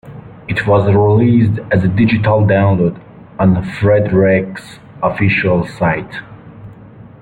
It 0.47 0.65
was 0.65 0.87
released 0.87 1.59
as 1.71 1.83
a 1.83 1.87
digital 1.87 2.39
download 2.39 2.99
on 3.37 3.53
Fredwreck's 3.63 4.79
official 5.03 5.67
site. 5.77 6.15